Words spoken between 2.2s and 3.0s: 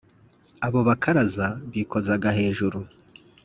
hejuru.